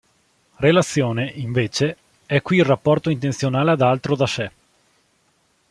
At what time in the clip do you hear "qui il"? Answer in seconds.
2.41-2.65